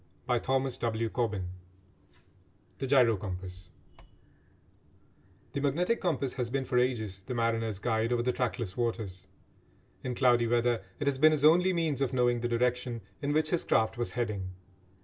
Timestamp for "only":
11.45-11.71